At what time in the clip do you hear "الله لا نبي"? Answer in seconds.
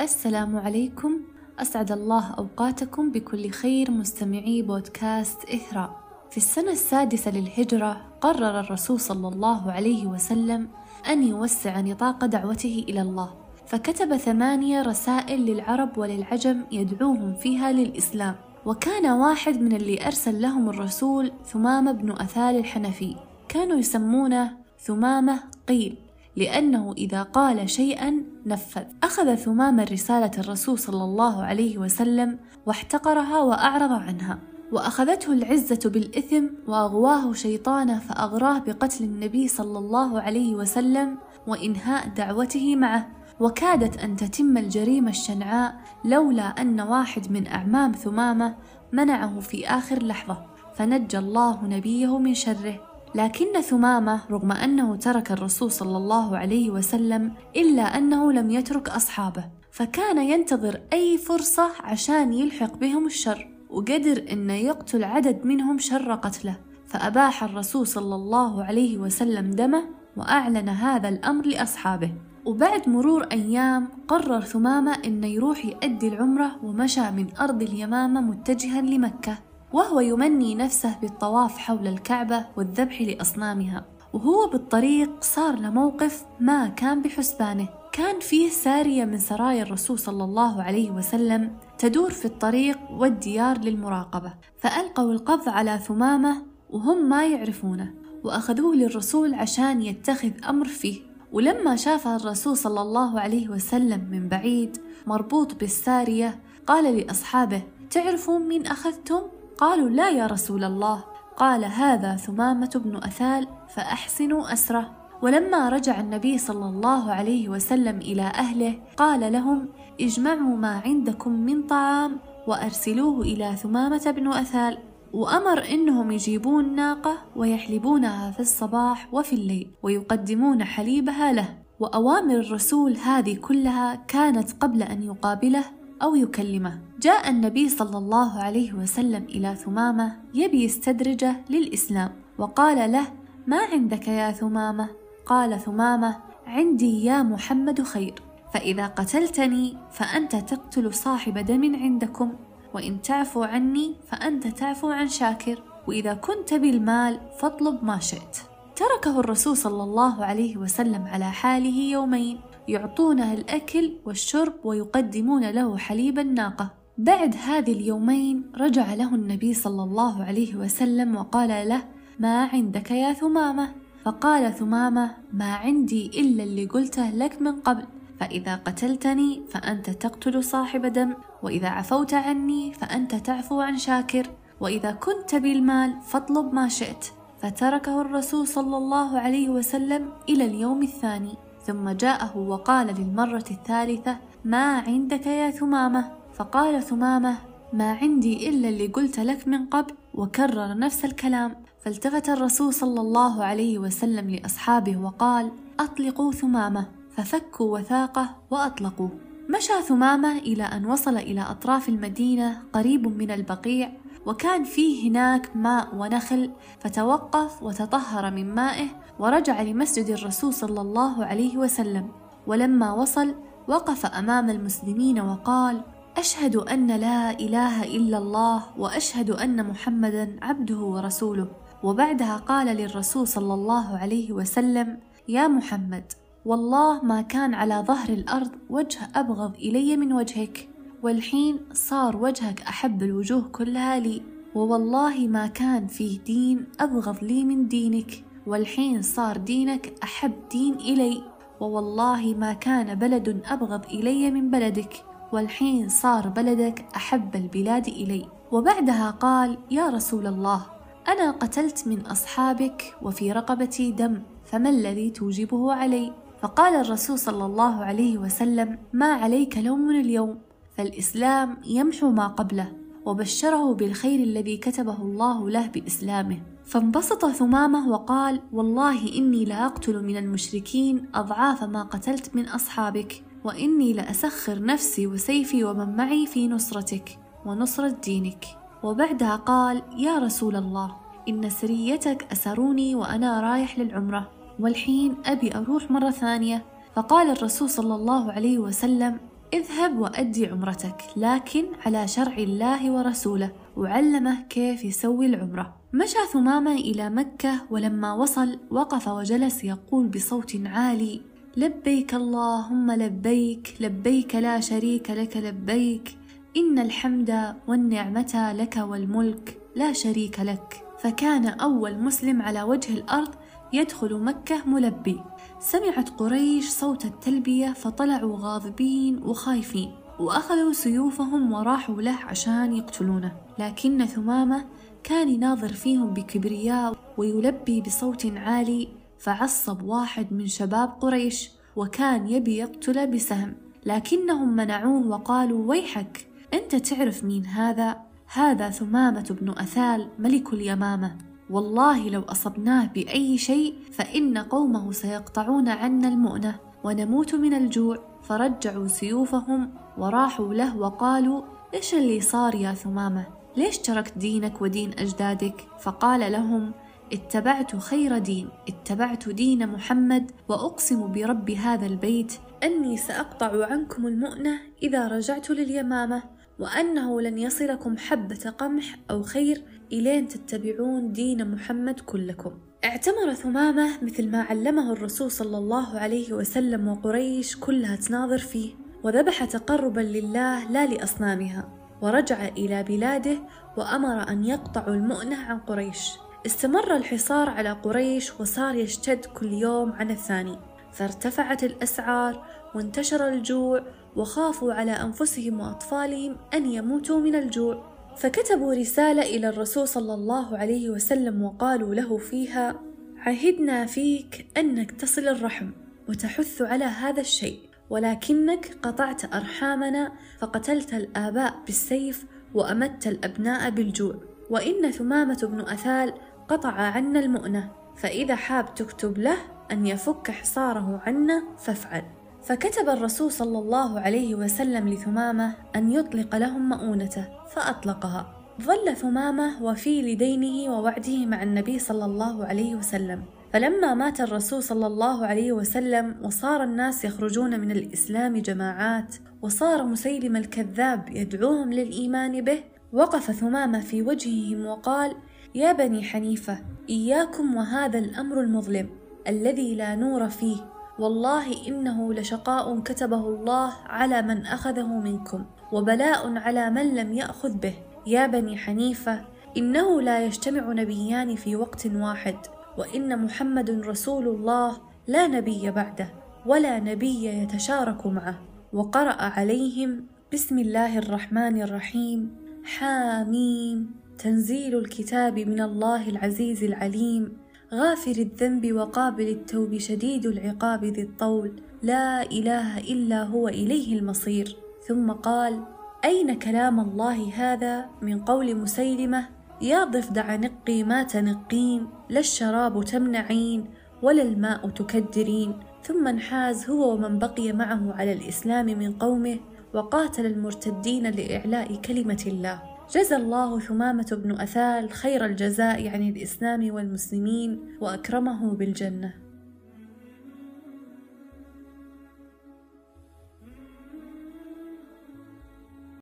474.28-475.70